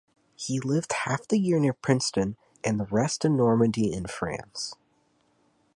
[0.35, 4.73] He lived half the year near Princeton, and the rest in Normandy in France.